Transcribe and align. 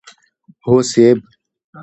هو 0.65 0.77
صيب! 0.91 1.17